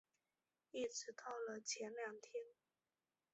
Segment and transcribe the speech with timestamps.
[0.71, 2.43] 一直到了前两天